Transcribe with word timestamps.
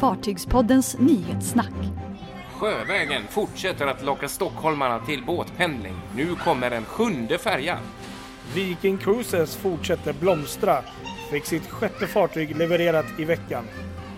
Fartygspoddens 0.00 0.98
nyhetssnack. 0.98 1.72
Sjövägen 2.54 3.22
fortsätter 3.30 3.86
att 3.86 4.04
locka 4.04 4.28
stockholmarna 4.28 4.98
till 4.98 5.24
båtpendling. 5.24 5.94
Nu 6.16 6.34
kommer 6.34 6.70
en 6.70 6.84
sjunde 6.84 7.38
färja. 7.38 7.78
Viking 8.54 8.98
Cruises 8.98 9.56
fortsätter 9.56 10.12
blomstra. 10.12 10.82
Fick 11.30 11.44
sitt 11.44 11.70
sjätte 11.70 12.06
fartyg 12.06 12.56
levererat 12.56 13.06
i 13.18 13.24
veckan. 13.24 13.64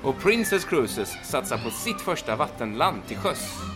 Och 0.02 0.18
Princess 0.18 0.64
Cruises 0.64 1.16
satsar 1.24 1.58
på 1.58 1.70
sitt 1.70 2.00
första 2.00 2.36
vattenland 2.36 3.06
till 3.06 3.16
sjöss. 3.16 3.71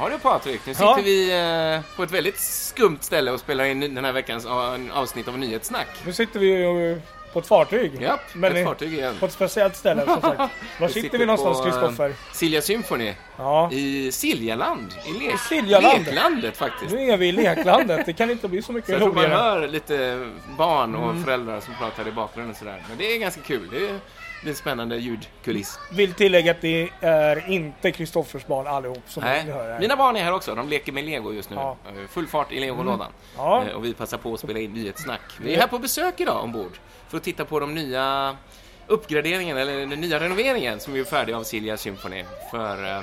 Ja 0.00 0.08
du 0.08 0.18
Patrik, 0.18 0.60
nu 0.66 0.74
sitter 0.74 0.84
Ja. 0.86 0.98
vi 1.04 1.30
eh, 1.74 1.96
på 1.96 2.02
ett 2.02 2.10
väldigt 2.10 2.38
skumt 2.40 2.98
ställe 3.00 3.30
och 3.30 3.40
spelar 3.40 3.64
in 3.64 3.80
den 3.94 4.04
här 4.04 4.12
veckans 4.12 4.46
avsnitt 4.92 5.28
av 5.28 5.38
Nyhetssnack. 5.38 5.88
Nu 6.06 6.12
sitter 6.12 6.40
vi 6.40 6.46
ju 6.46 7.00
på 7.32 7.38
ett 7.38 7.46
fartyg. 7.46 8.02
Japp, 8.02 8.20
Men 8.34 8.56
ett 8.56 8.64
fartyg 8.66 8.92
igen. 8.92 9.14
På 9.20 9.26
ett 9.26 9.32
speciellt 9.32 9.76
ställe 9.76 10.04
som 10.06 10.20
sagt. 10.20 10.52
Var 10.80 10.88
sitter 10.88 11.18
vi 11.18 11.26
någonstans 11.26 11.60
Kristoffer? 11.64 12.08
eh, 12.08 12.14
Silja 12.32 12.62
Symphony 12.62 13.14
Ja. 13.36 13.70
i 13.72 14.12
Siljaland. 14.12 14.94
I, 15.06 15.12
le- 15.18 15.32
I 15.34 15.38
Siljaland. 15.48 16.04
Leklandet 16.06 16.56
faktiskt. 16.56 16.92
Nu 16.94 17.10
är 17.10 17.16
vi 17.16 17.28
i 17.28 17.32
leklandet. 17.32 18.06
Det 18.06 18.12
kan 18.12 18.30
inte 18.30 18.48
bli 18.48 18.62
så 18.62 18.72
mycket 18.72 18.86
Så 18.86 18.92
jag 18.92 19.00
tror 19.00 19.12
man 19.12 19.24
roligare. 19.24 19.40
hör 19.42 19.68
lite 19.68 20.28
barn 20.58 20.94
och 20.94 21.10
Mm. 21.10 21.24
föräldrar 21.24 21.60
som 21.60 21.74
pratar 21.74 22.08
i 22.08 22.12
bakgrunden 22.12 22.54
sådär. 22.54 22.82
Men 22.88 22.98
det 22.98 23.14
är 23.14 23.18
ganska 23.18 23.40
kul. 23.40 23.68
Det 23.72 23.76
är, 23.88 23.98
det 24.44 24.50
är 24.50 24.54
spännande 24.54 24.96
ljudkuliss. 24.96 25.78
Vill 25.92 26.14
tillägga 26.14 26.50
att 26.50 26.60
det 26.60 26.88
är 27.00 27.50
inte 27.50 27.92
Kristoffers 27.92 28.46
barn 28.46 28.66
allihop 28.66 29.02
som 29.06 29.22
Nej. 29.22 29.42
vi 29.46 29.52
hör 29.52 29.72
här. 29.72 29.80
Mina 29.80 29.96
barn 29.96 30.16
är 30.16 30.24
här 30.24 30.32
också. 30.32 30.54
De 30.54 30.68
leker 30.68 30.92
med 30.92 31.04
lego 31.04 31.32
just 31.32 31.50
nu. 31.50 31.56
Ja. 31.56 31.76
Eh, 31.88 32.08
Full 32.08 32.26
fart 32.26 32.52
i 32.52 32.60
legolådan. 32.60 33.12
Ja. 33.36 33.64
Eh, 33.64 33.76
Och 33.76 33.84
vi 33.84 33.94
passar 33.94 34.18
på 34.18 34.34
att 34.34 34.40
spela 34.40 34.58
in 34.58 34.72
nyhetssnack. 34.72 35.20
Vi 35.40 35.54
är 35.54 35.60
här 35.60 35.66
på 35.66 35.78
besök 35.78 36.20
idag 36.20 36.44
ombord 36.44 36.78
för 37.08 37.16
att 37.16 37.22
titta 37.22 37.44
på 37.44 37.60
de 37.60 37.74
nya 37.74 38.36
uppgraderingen, 38.86 39.56
eller 39.56 39.86
den 39.86 40.00
nya 40.00 40.20
renoveringen 40.20 40.80
som 40.80 40.96
är 40.96 41.04
färdig 41.04 41.32
av 41.32 41.42
Silja 41.42 41.76
Symphony 41.76 42.24
för, 42.50 42.96
eh, 42.96 43.02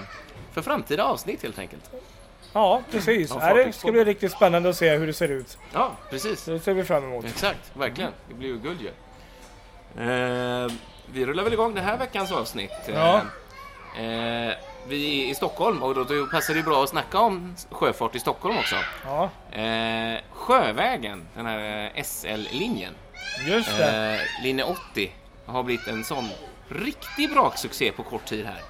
för 0.53 0.61
framtida 0.61 1.03
avsnitt 1.03 1.43
helt 1.43 1.59
enkelt. 1.59 1.89
Ja, 2.53 2.81
precis. 2.91 3.29
Ja, 3.39 3.53
det 3.53 3.73
ska 3.73 3.91
bli 3.91 4.03
riktigt 4.03 4.31
spännande 4.31 4.69
att 4.69 4.75
se 4.77 4.95
hur 4.97 5.07
det 5.07 5.13
ser 5.13 5.29
ut. 5.29 5.57
Ja, 5.73 5.91
precis. 6.09 6.45
Det 6.45 6.59
ser 6.59 6.73
vi 6.73 6.83
fram 6.83 7.03
emot. 7.03 7.25
Exakt, 7.25 7.71
verkligen. 7.73 8.11
Det 8.29 8.33
blir 8.33 8.47
ju 8.49 8.57
guld 8.59 8.81
ju. 8.81 8.89
Eh, 10.03 10.71
vi 11.13 11.25
rullar 11.25 11.43
väl 11.43 11.53
igång 11.53 11.75
den 11.75 11.83
här 11.83 11.97
veckans 11.97 12.31
avsnitt. 12.31 12.71
Ja. 12.87 13.21
Eh, 13.97 14.53
vi 14.87 15.23
är 15.25 15.31
i 15.31 15.35
Stockholm 15.35 15.83
och 15.83 15.95
då, 15.95 16.03
då 16.03 16.25
passar 16.27 16.53
det 16.53 16.63
bra 16.63 16.83
att 16.83 16.89
snacka 16.89 17.19
om 17.19 17.55
sjöfart 17.71 18.15
i 18.15 18.19
Stockholm 18.19 18.57
också. 18.57 18.75
Ja, 19.05 19.29
Eh, 19.59 20.19
Sjövägen, 20.31 21.25
den 21.35 21.45
här 21.45 21.91
eh, 21.95 22.03
SL-linjen, 22.03 22.93
just 23.47 23.77
det. 23.77 24.13
eh, 24.37 24.43
linje 24.43 24.63
80, 24.63 25.11
har 25.45 25.63
blivit 25.63 25.87
en 25.87 26.03
sån 26.03 26.29
riktig 26.69 27.33
braksuccé 27.33 27.91
på 27.91 28.03
kort 28.03 28.25
tid 28.25 28.45
här. 28.45 28.61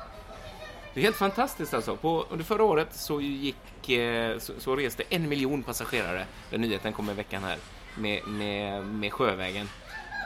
Det 0.94 1.00
är 1.00 1.04
helt 1.04 1.16
fantastiskt 1.16 1.74
alltså. 1.74 1.96
På, 1.96 2.26
under 2.30 2.46
förra 2.46 2.64
året 2.64 2.88
så, 2.92 3.22
gick, 3.22 3.90
eh, 3.90 4.38
så, 4.40 4.54
så 4.60 4.76
reste 4.76 5.04
en 5.10 5.30
miljon 5.30 5.64
passagerare, 5.64 6.26
den 6.50 6.62
nyheten 6.62 6.94
kom 6.94 7.10
i 7.10 7.14
veckan 7.14 7.44
här, 7.44 7.58
med, 7.98 8.28
med, 8.28 8.86
med 8.86 9.14
Sjövägen. 9.14 9.70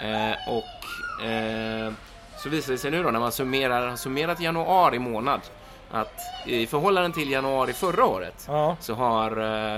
Eh, 0.01 0.49
och 0.53 1.25
eh, 1.25 1.91
så 2.37 2.49
visar 2.49 2.71
det 2.71 2.77
sig 2.77 2.91
nu 2.91 3.03
då 3.03 3.11
när 3.11 3.19
man 3.19 3.31
summerar, 3.31 3.87
har 3.87 3.95
summerat 3.95 4.39
januari 4.39 4.99
månad 4.99 5.41
att 5.91 6.19
i 6.45 6.67
förhållande 6.67 7.15
till 7.17 7.31
januari 7.31 7.73
förra 7.73 8.05
året 8.05 8.45
Ja, 8.47 8.77
så 8.79 8.93
har 8.93 9.31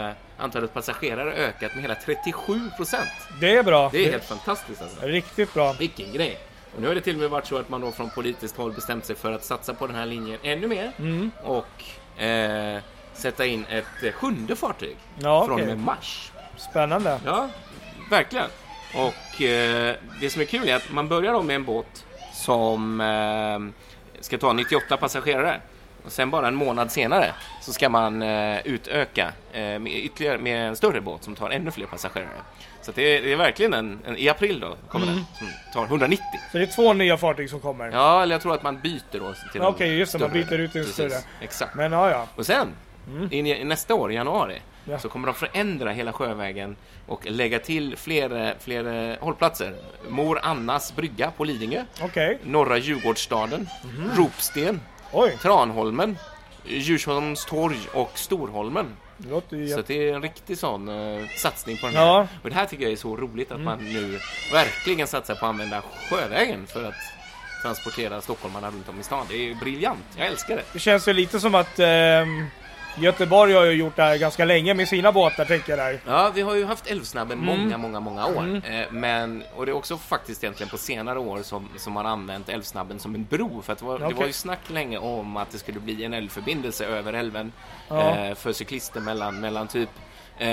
eh, 0.07 0.13
antalet 0.37 0.73
passagerare 0.73 1.33
ökat 1.33 1.73
med 1.75 1.81
hela 1.81 1.95
37 1.95 2.69
procent. 2.77 3.09
det 3.41 3.57
är 3.57 3.63
bra. 3.63 3.89
Det 3.91 4.07
är 4.07 4.11
helt 4.11 4.23
fantastiskt 4.25 4.81
alltså. 4.81 5.05
Riktigt 5.05 5.53
bra. 5.53 5.73
Vilken 5.73 6.13
grej! 6.13 6.39
Och 6.75 6.81
nu 6.81 6.87
har 6.87 6.95
det 6.95 7.01
till 7.01 7.15
och 7.15 7.21
med 7.21 7.29
varit 7.29 7.45
så 7.47 7.57
att 7.57 7.69
man 7.69 7.81
då 7.81 7.91
från 7.91 8.09
politiskt 8.09 8.57
håll 8.57 8.71
bestämt 8.73 9.05
sig 9.05 9.15
för 9.15 9.31
att 9.31 9.43
satsa 9.45 9.73
på 9.73 9.87
den 9.87 9.95
här 9.95 10.05
linjen 10.05 10.39
ännu 10.43 10.67
mer 10.67 10.91
Mm. 10.99 11.31
och 11.43 12.21
eh, 12.23 12.79
sätta 13.13 13.45
in 13.45 13.65
ett 13.69 14.13
sjunde 14.15 14.55
fartyg 14.55 14.95
Ja, 15.19 15.41
från 15.45 15.51
och 15.51 15.55
okej. 15.55 15.67
med 15.67 15.77
mars. 15.77 16.31
Spännande. 16.57 17.19
Ja, 17.25 17.49
verkligen. 18.09 18.47
Och 18.95 19.41
eh, 19.41 19.95
det 20.21 20.29
som 20.29 20.41
är 20.41 20.45
kul 20.45 20.69
är 20.69 20.75
att 20.75 20.91
man 20.91 21.07
börjar 21.07 21.33
då 21.33 21.41
med 21.41 21.55
en 21.55 21.65
båt 21.65 22.05
som 22.33 23.01
eh, 23.01 24.21
ska 24.21 24.37
ta 24.37 24.53
98 24.53 24.97
passagerare. 24.97 25.61
Och 26.05 26.11
sen 26.11 26.29
bara 26.31 26.47
en 26.47 26.55
månad 26.55 26.91
senare 26.91 27.33
så 27.61 27.73
ska 27.73 27.89
man 27.89 28.21
eh, 28.21 28.59
utöka 28.67 29.31
eh, 29.53 29.61
med 29.61 29.87
ytterligare 29.87 30.37
med 30.37 30.67
en 30.67 30.75
större 30.75 31.01
båt 31.01 31.23
som 31.23 31.35
tar 31.35 31.49
ännu 31.49 31.71
fler 31.71 31.85
passagerare. 31.85 32.29
Så 32.81 32.91
det, 32.91 33.01
är, 33.17 33.21
det 33.21 33.31
är 33.31 33.35
verkligen 33.35 33.73
en, 33.73 33.99
en, 34.05 34.17
i 34.17 34.29
april 34.29 34.59
då 34.59 34.75
kommer 34.89 35.05
Mm. 35.07 35.15
den 35.15 35.25
som 35.37 35.47
tar 35.73 35.85
190. 35.85 36.23
Så 36.51 36.57
det 36.57 36.63
är 36.63 36.67
två 36.67 36.93
nya 36.93 37.17
fartyg 37.17 37.49
som 37.49 37.59
kommer. 37.59 37.91
Ja, 37.91 38.23
eller 38.23 38.35
jag 38.35 38.41
tror 38.41 38.53
att 38.55 38.63
man 38.63 38.79
byter 38.79 39.19
då 39.19 39.33
till 39.51 39.61
en 39.61 39.67
Okej, 39.67 39.97
just 39.97 40.11
det, 40.13 40.19
man 40.19 40.31
byter 40.31 40.53
ut 40.59 40.75
en 40.75 40.81
Precis, 40.81 40.93
större. 40.93 41.17
Exakt. 41.41 41.75
Men 41.75 41.91
ja, 41.91 42.09
ja. 42.11 42.27
Och 42.35 42.45
sen, 42.45 42.67
in 43.31 43.47
i, 43.47 43.63
nästa 43.63 43.95
år, 43.95 44.11
i 44.11 44.15
januari, 44.15 44.61
Ja. 44.85 44.99
så 44.99 45.09
kommer 45.09 45.25
de 45.27 45.33
förändra 45.35 45.91
hela 45.91 46.13
Sjövägen 46.13 46.75
och 47.07 47.25
lägga 47.25 47.59
till 47.59 47.97
fler, 47.97 48.55
fler 48.59 49.09
eh, 49.11 49.17
hållplatser. 49.19 49.73
Mor 50.09 50.39
Annas 50.43 50.95
brygga 50.95 51.31
på 51.31 51.43
Lidingö, 51.43 51.83
Okej. 52.01 52.39
Norra 52.43 52.77
Djurgårdsstaden, 52.77 53.67
Mhm. 53.83 54.11
Ropsten, 54.17 54.81
Oj, 55.11 55.37
Tranholmen, 55.41 56.17
Djursholms 56.65 57.45
torg 57.45 57.77
och 57.93 58.11
Storholmen. 58.17 58.85
det 59.49 59.67
Så 59.67 59.81
det 59.87 60.09
är 60.09 60.13
en 60.15 60.21
riktig 60.21 60.57
sån 60.57 60.89
eh, 60.89 61.27
satsning 61.37 61.77
på 61.77 61.85
den 61.85 61.95
Ja. 61.95 62.15
Mm. 62.15 62.27
här. 62.27 62.39
Och 62.43 62.49
det 62.49 62.55
här 62.55 62.65
tycker 62.65 62.83
jag 62.83 62.91
är 62.91 62.95
så 62.97 63.15
roligt 63.17 63.51
att 63.51 63.59
man 63.61 63.79
nu 63.93 64.19
verkligen 64.51 65.07
satsar 65.07 65.35
på 65.35 65.45
att 65.45 65.49
använda 65.49 65.81
Sjövägen 66.09 66.67
för 66.67 66.83
att 66.87 66.93
transportera 67.63 68.21
stockholmarna 68.21 68.67
runt 68.67 68.89
om 68.89 68.99
i 68.99 69.03
stan. 69.03 69.25
Det 69.29 69.35
är 69.49 69.55
briljant, 69.55 70.05
jag 70.17 70.27
älskar 70.27 70.55
det. 70.55 70.63
Det 70.73 70.79
känns 70.79 71.07
ju 71.07 71.13
lite 71.13 71.39
som 71.39 71.55
att 71.55 71.79
ehm, 71.79 72.45
Göteborg 72.97 73.53
har 73.53 73.63
ju 73.65 73.71
gjort 73.71 73.95
det 73.95 74.01
här 74.03 74.17
ganska 74.17 74.45
länge 74.45 74.73
med 74.73 74.87
sina 74.87 75.11
båtar, 75.11 75.45
tänker 75.45 75.77
jag 75.77 75.79
där. 75.79 75.99
Ja, 76.05 76.31
vi 76.35 76.41
har 76.41 76.55
ju 76.55 76.65
haft 76.65 76.87
Älvsnabben 76.87 77.39
Mm. 77.39 77.59
många, 77.59 77.77
många, 77.77 77.99
många 77.99 78.25
år. 78.25 78.61
Eh, 78.69 78.85
men, 78.91 79.43
och 79.55 79.65
det 79.65 79.71
är 79.71 79.75
också 79.75 79.97
faktiskt 79.97 80.43
egentligen 80.43 80.69
på 80.69 80.77
senare 80.77 81.19
år 81.19 81.41
som, 81.41 81.69
som 81.77 81.93
man 81.93 82.05
använt 82.05 82.49
Älvsnabben 82.49 82.99
som 82.99 83.15
en 83.15 83.25
bro. 83.25 83.61
För 83.61 83.73
att 83.73 83.79
det 83.79 83.85
var, 83.85 83.99
det 83.99 84.05
Okej. 84.05 84.17
var 84.17 84.25
ju 84.25 84.33
snack 84.33 84.59
länge 84.67 84.97
om 84.97 85.37
att 85.37 85.51
det 85.51 85.57
skulle 85.57 85.79
bli 85.79 86.03
en 86.03 86.13
älvförbindelse 86.13 86.85
över 86.85 87.13
älven 87.13 87.51
Ja. 87.89 88.17
eh, 88.17 88.35
för 88.35 88.53
cyklister 88.53 88.99
mellan, 89.01 89.39
mellan 89.39 89.67
typ 89.67 89.89
eh, 90.37 90.47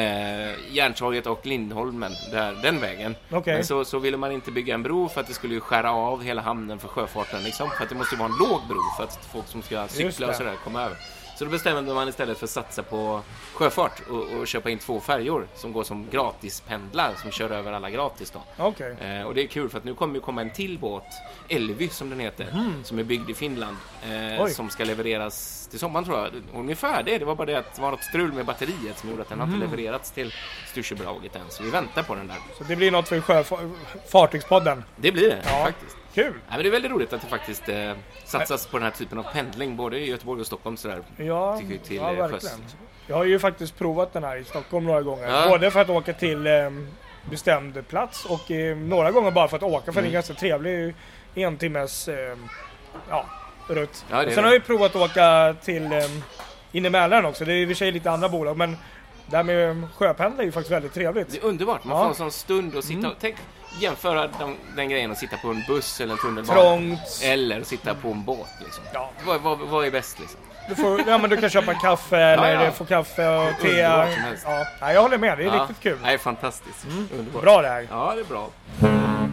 Järntorget 0.75 1.27
och 1.27 1.47
Lindholmen, 1.47 2.13
där, 2.33 2.57
den 2.63 2.81
vägen. 2.81 3.17
Okej. 3.31 3.55
Men 3.55 3.65
så, 3.65 3.85
så 3.85 3.99
ville 3.99 4.17
man 4.17 4.33
inte 4.33 4.51
bygga 4.51 4.75
en 4.75 4.83
bro 4.83 5.09
för 5.09 5.21
att 5.21 5.27
det 5.27 5.35
skulle 5.35 5.55
ju 5.55 5.61
skära 5.61 5.93
av 5.93 6.23
hela 6.23 6.43
hamnen 6.43 6.79
för 6.79 6.89
sjöfarten. 6.89 7.43
Liksom, 7.43 7.71
för 7.71 7.85
att 7.85 7.89
det 7.91 7.97
måste 7.97 8.15
ju 8.15 8.19
vara 8.19 8.29
en 8.33 8.39
låg 8.39 8.61
bro 8.69 8.81
för 8.97 9.05
att 9.05 9.29
folk 9.33 9.47
som 9.49 9.63
ska 9.63 9.83
det. 9.83 9.89
cykla 9.89 10.29
och 10.29 10.35
sådär 10.35 10.55
komma 10.65 10.83
över. 10.83 10.97
Så 11.39 11.45
då 11.45 11.51
bestämde 11.51 11.95
man 11.95 12.09
istället 12.09 12.39
för 12.39 12.45
att 12.47 12.51
satsa 12.51 12.83
på 12.83 13.21
sjöfart 13.55 14.03
och, 14.11 14.39
och 14.41 14.47
köpa 14.47 14.71
in 14.71 14.79
två 14.79 15.01
färjor 15.01 15.47
som 15.55 15.73
går 15.73 15.85
som 15.85 16.07
gratispendlar 16.11 17.15
som 17.23 17.31
kör 17.31 17.51
över 17.51 17.73
alla 17.73 17.91
gratis 17.91 18.31
då. 18.31 18.43
Okej. 18.57 18.97
Eh, 19.01 19.23
och 19.23 19.35
det 19.35 19.43
är 19.43 19.47
kul 19.47 19.69
för 19.69 19.79
att 19.79 19.85
nu 19.85 19.95
kommer 19.95 20.15
ju 20.15 20.21
komma 20.21 20.41
en 20.41 20.51
till 20.51 20.79
båt, 20.79 21.03
Elvy 21.49 21.89
som 21.89 22.11
den 22.11 22.21
heter, 22.21 22.73
som 22.85 22.99
är 22.99 23.03
byggd 23.05 23.31
i 23.31 23.35
Finland, 23.35 23.77
eh, 24.39 24.47
som 24.47 24.71
ska 24.71 24.85
levereras 24.85 25.67
till 25.71 25.79
sommaren 25.79 26.05
tror 26.05 26.19
jag. 26.19 26.31
Ungefär 26.55 27.03
det, 27.03 27.19
det 27.19 27.25
var 27.25 27.35
bara 27.35 27.47
det 27.47 27.55
att 27.59 27.75
det 27.75 27.83
var 27.83 27.91
något 27.91 28.05
strul 28.05 28.33
med 28.33 28.47
batteriet 28.47 28.99
som 28.99 29.11
gjorde 29.11 29.23
att 29.23 29.29
den 29.29 29.41
har 29.41 29.47
inte 29.47 29.59
levererats 29.59 30.11
till 30.11 30.35
Styrsöbolaget 30.71 31.37
än, 31.37 31.43
så 31.49 31.63
vi 31.63 31.71
väntar 31.71 32.03
på 32.03 32.15
den 32.15 32.27
där. 32.27 32.37
Så 32.59 32.65
det 32.65 32.77
blir 32.77 32.91
något 32.91 33.09
för 33.09 33.21
sjöfa- 33.21 33.71
Fartygspodden. 34.09 34.85
Det 34.97 35.13
blir 35.13 35.31
det, 35.31 35.43
Ja. 35.45 35.65
faktiskt. 35.65 35.97
Kul! 36.15 36.25
Nej, 36.33 36.41
men 36.49 36.59
det 36.63 36.69
är 36.69 36.71
väldigt 36.71 36.91
roligt 36.93 37.13
att 37.13 37.21
det 37.21 37.27
faktiskt 37.27 37.69
eh, 37.69 37.93
satsas 38.25 38.67
på 38.67 38.77
den 38.77 38.85
här 38.85 38.91
typen 38.91 39.19
av 39.19 39.23
pendling, 39.23 39.77
både 39.77 39.99
i 39.99 40.11
Göteborg 40.11 40.41
och 40.41 40.47
Stockholm 40.47 40.77
sådär. 40.77 41.03
Ja, 41.17 41.61
vi 41.65 41.79
till, 41.79 41.97
ja 41.97 42.03
eh, 42.13 42.17
verkligen. 42.17 42.31
sjöss. 42.41 42.77
Jag 43.07 43.17
har 43.17 43.25
ju 43.25 43.39
faktiskt 43.39 43.79
provat 43.79 44.13
den 44.13 44.25
här 44.25 44.37
i 44.37 44.45
Stockholm 44.45 44.87
några 44.87 45.03
gånger. 45.03 45.29
Ja. 45.29 45.49
Både 45.49 45.71
för 45.71 45.81
att 45.81 45.89
åka 45.89 46.13
till 46.13 46.47
ehm, 46.47 46.89
bestämd 47.31 47.89
plats 47.89 48.25
och 48.25 48.51
eh, 48.51 48.77
några 48.77 49.11
gånger 49.11 49.31
bara 49.31 49.49
för 49.49 49.57
att 49.57 49.63
åka 49.63 49.85
för 49.93 50.01
Mm. 50.01 50.05
det 50.05 50.11
är 50.11 50.13
ganska 50.13 50.35
trevlig 50.35 50.95
en 51.35 51.57
timmes 51.57 52.09
ehm, 52.09 52.49
ja, 53.11 53.25
rutt. 53.69 54.05
Ja, 54.11 54.27
och 54.27 54.33
sen 54.33 54.45
har 54.45 54.51
jag 54.51 54.55
ju 54.59 54.61
provat 54.61 54.97
att 54.97 55.11
åka 55.11 55.55
till 55.63 55.85
um, 55.93 56.23
in 56.73 56.87
i 56.87 56.91
Mälaren 56.91 57.25
också. 57.25 57.45
Det 57.45 57.53
är 57.53 57.57
i 57.57 57.65
och 57.65 57.69
för 57.69 57.75
sig 57.75 57.93
lite 57.93 58.11
andra 58.11 58.29
bolag 58.29 58.57
men 58.57 58.77
det 59.27 59.37
här 59.37 59.45
med 59.45 59.83
sjöpendling 59.97 60.41
är 60.41 60.45
ju 60.45 60.53
faktiskt 60.53 60.73
väldigt 60.73 60.95
trevligt. 60.95 61.31
Det 61.31 61.39
är 61.39 61.45
underbart, 61.45 61.85
man 61.85 61.97
Ja. 61.97 62.03
får 62.03 62.09
en 62.11 62.15
sån 62.15 62.31
stund 62.33 62.77
att 62.77 62.85
sitta 62.85 62.99
Mm. 62.99 63.11
och 63.11 63.17
tänk, 63.21 63.37
jämföra 63.81 64.27
den, 64.39 64.57
den 64.77 64.89
grejen 64.89 65.13
att 65.13 65.19
sitta 65.19 65.37
på 65.37 65.49
en 65.49 65.63
buss 65.69 66.01
eller 66.01 66.13
en 66.13 66.19
tunnelbana. 66.19 66.61
Trångt. 66.61 67.21
Eller 67.23 67.63
sitta 67.63 67.95
på 67.95 68.09
en 68.11 68.25
båt 68.25 68.49
liksom. 68.65 68.85
Ja. 68.93 69.11
Vad, 69.27 69.41
vad, 69.41 69.59
vad 69.59 69.87
är 69.87 69.91
bäst 69.91 70.19
liksom? 70.21 70.41
Du, 70.69 70.75
får, 70.75 71.01
ja, 71.09 71.19
men 71.19 71.31
du 71.31 71.37
kan 71.37 71.51
köpa 71.51 71.75
kaffe 71.75 72.17
eller 72.21 72.55
Ja, 72.55 72.65
ja. 72.65 72.71
få 72.71 72.85
kaffe 72.85 73.29
och 73.29 73.53
Det 73.63 73.81
är 73.81 74.05
te. 74.07 74.41
Ja, 74.45 74.65
nej, 74.81 74.95
jag 74.95 75.03
håller 75.03 75.19
med, 75.19 75.39
det 75.39 75.45
är 75.45 75.47
Ja. 75.47 75.63
riktigt 75.63 75.81
kul. 75.81 75.99
Nej, 76.03 76.19
fantastiskt. 76.19 76.87
Underbart. 77.19 77.43
Bra 77.43 77.63
det 77.63 77.69
här. 77.69 77.87
Ja, 77.91 78.13
det 78.15 78.21
är 78.21 78.25
bra. 78.25 78.49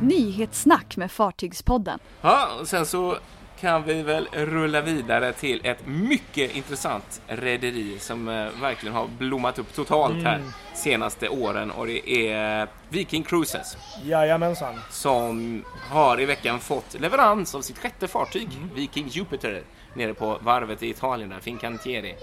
Nyhetssnack 0.02 0.98
med 0.98 1.12
Fartygspodden. 1.12 2.00
Ja, 2.22 2.48
och 2.60 2.68
sen 2.68 2.86
så 2.86 3.18
kan 3.60 3.84
vi 3.84 4.04
väl 4.04 4.28
rulla 4.32 4.82
vidare 4.82 5.34
till 5.34 5.62
ett 5.64 5.88
mycket 5.88 6.56
intressant 6.56 7.22
rederi 7.28 8.00
som 8.00 8.28
eh, 8.28 8.48
verkligen 8.62 8.96
har 8.96 9.08
blommat 9.08 9.60
upp 9.60 9.74
totalt 9.74 10.24
här 10.24 10.42
senaste 10.74 11.30
åren 11.30 11.72
och 11.72 11.88
det 11.88 12.32
är 12.32 12.68
Viking 12.90 13.24
Cruises 13.24 13.78
Jajamensan. 14.04 14.82
som 14.90 15.64
har 15.90 16.22
i 16.22 16.26
veckan 16.26 16.60
fått 16.60 17.00
leverans 17.00 17.56
av 17.56 17.62
sitt 17.62 17.78
sjätte 17.78 18.08
fartyg, 18.08 18.48
Viking 18.74 19.08
Jupiter, 19.08 19.64
nere 19.94 20.14
på 20.14 20.38
varvet 20.42 20.84
i 20.84 20.90
Italien 20.90 21.30
där, 21.30 21.40
Fincantieri. 21.40 22.16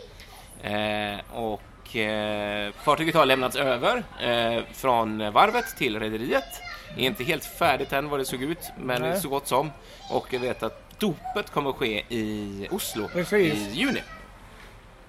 Eh, 0.62 1.20
och 1.34 1.96
eh, 1.96 2.72
fartyget 2.72 3.14
har 3.14 3.26
lämnats 3.26 3.56
över 3.56 4.04
eh, 4.20 4.62
från 4.72 5.32
varvet 5.32 5.76
till 5.76 6.00
rederiet. 6.00 6.62
Det 6.96 7.02
är 7.02 7.06
inte 7.06 7.24
helt 7.24 7.44
färdigt 7.44 7.92
än 7.92 8.08
vad 8.08 8.20
det 8.20 8.24
såg 8.24 8.42
ut, 8.42 8.70
men 8.78 9.02
Nej. 9.02 9.20
så 9.20 9.28
gott 9.28 9.48
som. 9.48 9.70
Och 10.10 10.26
jag 10.30 10.40
vet 10.40 10.62
att 10.62 10.91
dopet 11.06 11.50
kommer 11.50 11.70
att 11.70 11.76
ske 11.76 12.04
i 12.08 12.68
Oslo 12.70 13.08
Precis. 13.08 13.54
i 13.54 13.70
juni. 13.72 14.02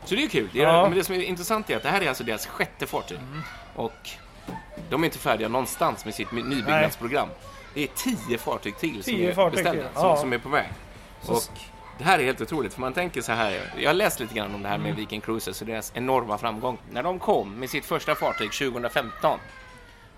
Så 0.06 0.16
det 0.16 0.24
är 0.24 0.28
kul. 0.30 0.50
Det, 0.54 0.60
är, 0.60 0.63
Ja. 0.63 0.84
men 0.90 0.98
det 0.98 1.04
som 1.04 1.16
är 1.16 1.19
intressant 1.22 1.69
är 1.69 1.78
att 1.78 1.84
det 1.84 1.90
här 1.90 2.01
är 2.01 2.07
alltså 2.10 2.24
deras 2.24 2.45
sjätte 2.48 2.88
fartyg. 2.88 3.19
Och 3.75 4.10
de 4.90 5.04
är 5.04 5.06
inte 5.06 5.18
färdiga 5.19 5.48
någonstans 5.48 6.06
med 6.06 6.13
sitt 6.16 6.31
nybyggnadsprogram. 6.31 7.28
Det 7.74 7.84
är 7.84 7.88
tio 7.88 8.38
fartyg 8.38 8.78
till 8.78 9.04
som 9.04 9.13
Tio 9.13 9.30
är 9.30 9.34
fartyg 9.34 9.56
beställda, 9.63 9.84
till, 9.84 9.94
som, 10.00 10.07
ja. 10.10 10.18
som 10.18 10.34
är 10.34 10.38
på 10.38 10.50
väg. 10.50 10.68
Så- 11.22 11.34
Och 11.34 11.42
det 11.98 12.04
här 12.04 12.19
är 12.19 12.24
helt 12.24 12.42
otroligt, 12.42 12.74
för 12.74 12.81
man 12.81 12.94
tänker 12.94 13.22
så 13.22 13.31
här. 13.31 13.72
Jag 13.78 13.89
har 13.89 13.94
läst 13.94 14.19
lite 14.19 14.34
grann 14.34 14.56
om 14.56 14.62
det 14.63 14.68
här 14.69 14.75
Mm. 14.75 14.88
med 14.88 14.96
Viking 14.96 15.22
Cruises 15.22 15.62
och 15.62 15.68
deras 15.68 15.92
enorma 15.96 16.38
framgång. 16.38 16.78
När 16.92 17.04
de 17.04 17.19
kom 17.19 17.56
med 17.60 17.69
sitt 17.69 17.86
första 17.86 18.16
fartyg 18.16 18.51
2015 18.54 19.39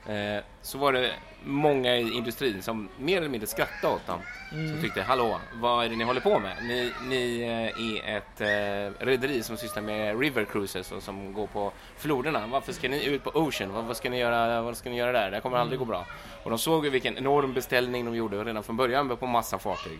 eh, 0.09 0.43
så 0.61 0.77
var 0.77 0.93
det 0.93 1.11
många 1.43 1.95
i 1.95 2.13
industrin 2.13 2.61
som 2.61 2.89
mer 2.97 3.17
eller 3.17 3.29
mindre 3.29 3.47
skrattade 3.47 3.93
åt 3.93 4.07
dem. 4.07 4.19
Mm. 4.51 4.71
Som 4.71 4.81
tyckte, 4.81 5.01
hallå, 5.01 5.39
vad 5.53 5.85
är 5.85 5.89
det 5.89 5.95
ni 5.95 6.03
håller 6.03 6.21
på 6.21 6.39
med? 6.39 6.57
Ni, 6.63 6.91
ni 7.09 7.41
eh, 7.41 8.09
är 8.09 8.17
ett 8.17 8.41
eh, 8.41 9.05
rederi 9.05 9.43
som 9.43 9.57
sysslar 9.57 9.83
med 9.83 10.19
river 10.19 10.45
cruises 10.45 10.91
och 10.91 11.03
som 11.03 11.33
går 11.33 11.47
på 11.47 11.71
floderna. 11.97 12.47
Varför 12.47 12.73
ska 12.73 12.89
ni 12.89 13.05
ut 13.05 13.23
på 13.23 13.29
Ocean? 13.29 13.73
Vad, 13.73 13.85
vad, 13.85 13.97
ska, 13.97 14.09
ni 14.09 14.19
göra, 14.19 14.61
vad 14.61 14.77
ska 14.77 14.89
ni 14.89 14.97
göra 14.97 15.11
där? 15.11 15.31
Det 15.31 15.41
kommer 15.41 15.57
aldrig 15.57 15.79
gå 15.79 15.85
bra. 15.85 16.05
Och 16.43 16.49
de 16.49 16.59
såg 16.59 16.85
ju 16.85 16.91
vilken 16.91 17.17
enorm 17.17 17.53
beställning 17.53 18.05
de 18.05 18.15
gjorde 18.15 18.43
redan 18.43 18.63
från 18.63 18.77
början 18.77 19.17
på 19.17 19.27
massa 19.27 19.59
fartyg. 19.59 19.99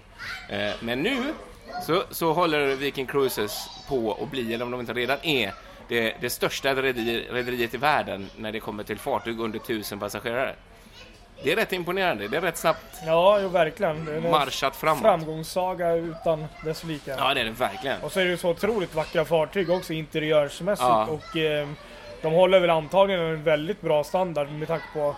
Eh, 0.49 0.73
men 0.79 1.01
nu 1.01 1.17
så, 1.81 2.03
så 2.11 2.33
håller 2.33 2.75
Viking 2.75 3.05
Cruises 3.05 3.69
på 3.87 4.17
att 4.23 4.31
bli, 4.31 4.53
eller 4.53 4.65
om 4.65 4.71
de 4.71 4.79
inte 4.79 4.93
redan 4.93 5.17
är, 5.23 5.53
det, 5.87 6.15
det 6.21 6.29
största 6.29 6.69
rederi- 6.75 7.25
rederiet 7.31 7.73
i 7.73 7.77
världen 7.77 8.29
när 8.37 8.51
det 8.51 8.59
kommer 8.59 8.83
till 8.83 8.99
fartyg 8.99 9.39
under 9.39 9.59
tusen 9.59 9.99
passagerare. 9.99 10.55
Det 11.43 11.51
är 11.51 11.55
rätt 11.55 11.73
imponerande. 11.73 12.27
Det 12.27 12.37
är 12.37 12.41
rätt 12.41 12.57
snabbt 12.57 12.85
Ja, 13.05 13.39
jo, 13.41 13.47
verkligen. 13.49 14.05
Det 14.05 14.15
är 14.15 14.19
marschat 14.21 14.75
framåt. 14.75 15.01
framgångssaga 15.01 15.93
utan 15.93 16.45
dess 16.63 16.83
like. 16.83 17.15
Ja, 17.17 17.33
det 17.33 17.39
är 17.41 17.45
det 17.45 17.51
verkligen. 17.51 18.01
Och 18.01 18.11
så 18.11 18.19
är 18.19 18.25
det 18.25 18.37
så 18.37 18.49
otroligt 18.49 18.95
vackra 18.95 19.25
fartyg 19.25 19.69
också 19.69 19.93
interiörsmässigt. 19.93 20.87
Ja. 20.87 21.05
Och 21.05 21.37
eh, 21.37 21.67
de 22.21 22.33
håller 22.33 22.59
väl 22.59 22.69
antagligen 22.69 23.21
en 23.21 23.43
väldigt 23.43 23.81
bra 23.81 24.03
standard 24.03 24.49
med 24.51 24.67
tanke 24.67 24.85
på 24.93 25.15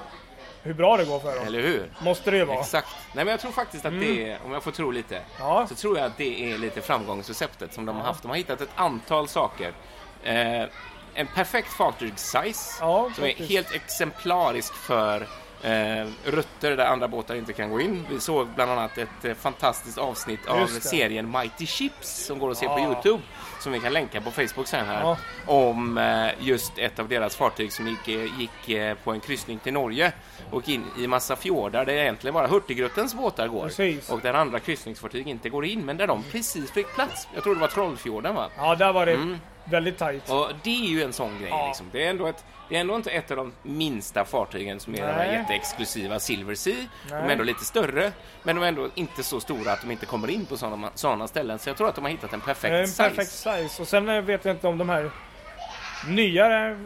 hur 0.63 0.73
bra 0.73 0.97
det 0.97 1.05
går 1.05 1.19
för 1.19 1.35
dem. 1.35 1.47
Eller 1.47 1.61
hur? 1.61 1.89
Måste 2.01 2.31
det 2.31 2.37
ju 2.37 2.45
vara. 2.45 2.59
Exakt. 2.59 2.87
Nej, 3.13 3.25
men 3.25 3.31
jag 3.31 3.39
tror 3.39 3.51
faktiskt 3.51 3.85
att 3.85 3.99
det 3.99 4.29
är, 4.31 4.37
om 4.45 4.51
jag 4.51 4.63
får 4.63 4.71
tro 4.71 4.91
lite, 4.91 5.21
Ja. 5.39 5.65
så 5.69 5.75
tror 5.75 5.97
jag 5.97 6.05
att 6.05 6.17
det 6.17 6.51
är 6.53 6.57
lite 6.57 6.81
framgångsreceptet 6.81 7.73
som 7.73 7.85
de 7.85 7.95
har 7.95 8.03
haft. 8.03 8.21
De 8.21 8.27
har 8.29 8.35
hittat 8.37 8.61
ett 8.61 8.69
antal 8.75 9.27
saker. 9.27 9.71
Eh, 10.23 10.63
en 11.13 11.27
perfekt 11.35 11.73
fartygssize 11.73 12.77
Ja, 12.79 13.11
som 13.15 13.23
är 13.23 13.27
faktiskt. 13.29 13.49
helt 13.51 13.71
exemplarisk 13.75 14.73
för 14.73 15.27
eh, 15.63 16.07
rutter 16.25 16.77
där 16.77 16.85
andra 16.85 17.07
båtar 17.07 17.35
inte 17.35 17.53
kan 17.53 17.69
gå 17.69 17.81
in. 17.81 18.05
Vi 18.09 18.19
såg 18.19 18.47
bland 18.47 18.71
annat 18.71 18.97
ett 18.97 19.25
eh, 19.25 19.33
fantastiskt 19.33 19.97
avsnitt 19.97 20.47
av 20.47 20.59
Just 20.59 20.83
det. 20.83 20.89
serien 20.89 21.31
Mighty 21.31 21.65
Ships 21.65 22.25
som 22.25 22.39
går 22.39 22.51
att 22.51 22.57
se 22.57 22.65
på 22.67 22.71
Ja. 22.79 22.83
Youtube 22.87 23.23
som 23.59 23.71
vi 23.71 23.79
kan 23.79 23.93
länka 23.93 24.21
på 24.21 24.31
Facebook 24.31 24.67
sen 24.67 24.85
här 24.85 25.01
Ja. 25.01 25.17
om 25.45 25.97
eh, 25.97 26.27
just 26.39 26.77
ett 26.77 26.99
av 26.99 27.07
deras 27.07 27.35
fartyg 27.35 27.71
som 27.73 27.87
gick, 27.87 28.07
eh, 28.07 28.39
gick 28.39 28.97
på 29.03 29.11
en 29.11 29.19
kryssning 29.19 29.59
till 29.59 29.73
Norge 29.73 30.11
och 30.51 30.69
in 30.69 30.83
i 30.99 31.07
massa 31.07 31.35
fjordar 31.35 31.85
där 31.85 31.93
egentligen 31.93 32.33
bara 32.33 32.47
Hurtigrutens 32.47 33.15
båtar 33.15 33.47
går 33.47 33.63
Precis. 33.63 34.09
och 34.09 34.19
där 34.21 34.33
andra 34.33 34.59
kryssningsfartyg 34.59 35.27
inte 35.27 35.49
går 35.49 35.65
in 35.65 35.85
men 35.85 35.97
där 35.97 36.07
de 36.07 36.23
precis 36.23 36.71
fick 36.71 36.93
plats. 36.95 37.27
Jag 37.33 37.43
tror 37.43 37.55
det 37.55 37.61
var 37.61 37.67
Trollfjorden 37.67 38.35
va? 38.35 38.49
Ja, 38.57 38.75
där 38.75 38.93
var 38.93 39.05
det 39.05 39.13
Mm. 39.13 39.39
Väldigt 39.69 39.97
tajt. 39.97 40.29
Och 40.29 40.51
det 40.63 40.85
är 40.85 40.89
ju 40.89 41.03
en 41.03 41.13
sån 41.13 41.39
grej. 41.39 41.49
Ja. 41.49 41.67
Liksom. 41.67 41.89
Det, 41.91 42.05
är 42.05 42.09
ändå 42.09 42.27
ett, 42.27 42.45
det 42.69 42.75
är 42.75 42.79
ändå 42.81 42.95
inte 42.95 43.11
ett 43.11 43.31
av 43.31 43.37
de 43.37 43.53
minsta 43.63 44.25
fartygen 44.25 44.79
som 44.79 44.93
är 44.95 44.97
de 44.97 45.03
här 45.13 45.27
Nej. 45.27 45.33
jätteexklusiva 45.35 46.19
Silver 46.19 46.55
Sea. 46.55 46.73
De 47.07 47.13
är 47.15 47.21
Nej. 47.21 47.31
ändå 47.31 47.43
lite 47.43 47.65
större, 47.65 48.11
men 48.43 48.55
de 48.55 48.63
är 48.63 48.67
ändå 48.67 48.89
inte 48.95 49.23
så 49.23 49.39
stora 49.39 49.71
att 49.71 49.81
de 49.81 49.91
inte 49.91 50.05
kommer 50.05 50.27
in 50.29 50.45
på 50.45 50.57
sådana, 50.57 50.89
sådana 50.95 51.27
ställen. 51.27 51.59
Så 51.59 51.69
jag 51.69 51.77
tror 51.77 51.89
att 51.89 51.95
de 51.95 52.03
har 52.03 52.11
hittat 52.11 52.33
en 52.33 52.41
perfekt 52.41 52.71
en 52.73 52.87
size. 52.87 53.03
perfekt 53.03 53.31
size. 53.31 53.81
Och 53.81 53.87
sen 53.87 54.09
eh, 54.09 54.21
vet 54.21 54.45
jag 54.45 54.55
inte 54.55 54.67
om 54.67 54.77
de 54.77 54.89
här 54.89 55.11
nyare 56.07 56.79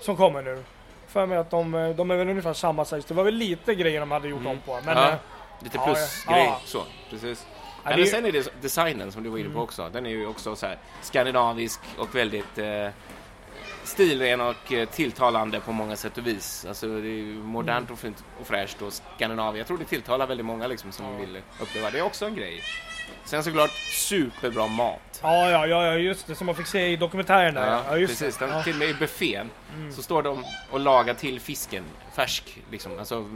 som 0.00 0.16
kommer 0.16 0.42
nu. 0.42 0.64
För 1.08 1.26
mig 1.26 1.38
att 1.38 1.50
de, 1.50 1.74
eh, 1.74 1.88
de 1.90 2.10
är 2.10 2.16
väl 2.16 2.28
ungefär 2.28 2.52
samma 2.52 2.84
size. 2.84 3.08
Det 3.08 3.14
var 3.14 3.24
väl 3.24 3.34
lite 3.34 3.74
grejer 3.74 4.00
de 4.00 4.10
hade 4.10 4.28
gjort 4.28 4.46
om 4.46 4.58
på. 4.66 4.74
Men 4.84 4.96
Mm. 4.96 5.04
ja, 5.04 5.08
eh, 5.10 5.16
lite 5.60 5.76
ja, 5.76 5.84
plusgrej. 5.84 6.44
ja. 6.44 6.60
Så, 6.64 6.82
precis. 7.10 7.46
Ja, 7.84 7.90
Ja, 7.90 7.96
det 7.96 8.02
men 8.02 8.10
sen 8.10 8.26
är 8.26 8.32
det 8.32 8.62
designen 8.62 9.12
som 9.12 9.22
du 9.22 9.30
var 9.30 9.38
inne 9.38 9.50
på 9.54 9.60
också. 9.60 9.90
Den 9.92 10.06
är 10.06 10.10
ju 10.10 10.26
också 10.26 10.56
så 10.56 10.66
här 10.66 10.78
skandinavisk 11.02 11.80
och 11.98 12.14
väldigt 12.14 12.58
eh, 12.58 12.88
stilren 13.84 14.40
och 14.40 14.72
eh, 14.72 14.88
tilltalande 14.88 15.60
på 15.60 15.72
många 15.72 15.96
sätt 15.96 16.18
och 16.18 16.26
vis. 16.26 16.66
Alltså 16.68 16.86
det 16.86 17.08
är 17.08 17.18
ju 17.18 17.34
modernt 17.34 17.90
och 17.90 17.98
fint 17.98 18.24
och 18.40 18.46
fräscht 18.46 18.82
och 18.82 18.92
Skandinavien. 19.16 19.58
Jag 19.58 19.66
tror 19.66 19.78
det 19.78 19.84
tilltalar 19.84 20.26
väldigt 20.26 20.46
många 20.46 20.66
liksom 20.66 20.92
som 20.92 21.16
vill 21.16 21.42
uppleva. 21.60 21.90
Det 21.90 21.98
är 21.98 22.02
också 22.02 22.26
en 22.26 22.34
grej. 22.34 22.62
Sen 23.24 23.44
såklart 23.44 23.70
superbra 23.90 24.66
mat. 24.66 25.20
ja, 25.22 25.50
ja, 25.50 25.66
ja, 25.66 25.86
ja, 25.86 25.94
just 25.94 26.26
det. 26.26 26.34
Som 26.34 26.46
man 26.46 26.54
fick 26.54 26.66
se 26.66 26.86
i 26.86 26.96
dokumentären 26.96 27.54
där. 27.54 27.82
Ja, 27.88 27.96
just 27.96 28.18
precis. 28.20 28.38
det. 28.38 28.44
Ja. 28.44 28.52
Mm. 28.52 28.64
Till 28.64 28.72
och 28.72 28.78
med 28.78 28.88
i 28.88 28.94
buffén 28.94 29.50
så 29.96 30.02
står 30.02 30.22
de 30.22 30.44
och 30.70 30.80
lagar 30.80 31.14
till 31.14 31.40
fisken 31.40 31.84
färsk. 32.14 32.62
Liksom. 32.70 32.98
Alltså, 32.98 33.30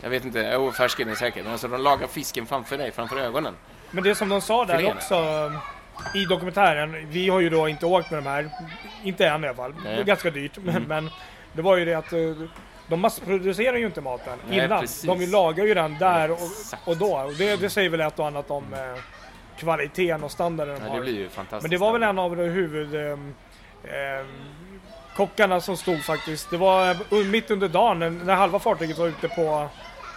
jag 0.00 0.10
vet 0.10 0.24
inte, 0.24 0.50
jo 0.54 0.72
färsk 0.72 1.00
är 1.00 1.14
säkert, 1.14 1.44
men 1.44 1.52
alltså 1.52 1.68
de 1.68 1.80
lagar 1.80 2.06
fisken 2.06 2.46
framför 2.46 2.78
dig, 2.78 2.92
framför 2.92 3.16
ögonen. 3.16 3.54
Men 3.94 4.04
det 4.04 4.14
som 4.14 4.28
de 4.28 4.40
sa 4.40 4.64
där 4.64 4.76
Filéerna. 4.76 4.96
också 4.96 5.14
eh, 6.14 6.20
i 6.22 6.24
dokumentären. 6.24 7.06
Vi 7.10 7.28
har 7.28 7.40
ju 7.40 7.50
då 7.50 7.68
inte 7.68 7.86
åkt 7.86 8.10
med 8.10 8.22
de 8.22 8.28
här. 8.30 8.50
Inte 9.04 9.26
än 9.28 9.44
i 9.44 9.48
alla 9.48 9.56
fall. 9.56 9.74
Det 9.84 9.88
är 9.90 9.94
Nej. 9.96 10.04
ganska 10.04 10.30
dyrt. 10.30 10.58
Men, 10.62 10.82
men 10.82 11.10
det 11.52 11.62
var 11.62 11.76
ju 11.76 11.84
det 11.84 11.94
att 11.94 12.12
eh, 12.12 12.18
de 12.88 13.00
massproducerar 13.00 13.76
ju 13.76 13.86
inte 13.86 14.00
maten 14.00 14.38
Nej, 14.48 14.64
innan. 14.64 14.80
precis. 14.80 15.02
De 15.02 15.26
lagar 15.26 15.64
ju 15.64 15.74
den 15.74 15.98
där 15.98 16.30
och, 16.30 16.38
och 16.84 16.96
då. 16.96 17.16
Och 17.18 17.32
det, 17.34 17.56
det 17.60 17.70
säger 17.70 17.88
väl 17.90 18.00
ett 18.00 18.18
och 18.18 18.26
annat 18.26 18.50
om 18.50 18.64
eh, 18.74 19.00
kvaliteten 19.58 20.24
och 20.24 20.30
standarden 20.30 20.74
de 20.74 20.80
Ja, 20.84 20.88
har. 20.88 20.96
det 20.96 21.02
blir 21.02 21.18
ju 21.18 21.28
fantastiskt. 21.28 21.62
Men 21.62 21.70
det 21.70 21.76
var 21.76 21.92
väl 21.92 22.02
en 22.02 22.18
av 22.18 22.36
de 22.36 22.42
huvud... 22.42 22.94
ehm, 22.94 23.34
ehm, 23.84 24.26
kockarna 25.16 25.60
som 25.60 25.76
stod 25.76 26.02
faktiskt. 26.04 26.50
Det 26.50 26.56
var 26.56 26.90
eh, 26.90 26.96
mitt 27.30 27.50
under 27.50 27.68
dagen 27.68 27.98
när- 27.98 28.10
när 28.10 28.34
halva 28.34 28.58
fartyget 28.58 28.98
var 28.98 29.06
ute 29.06 29.28
på 29.28 29.68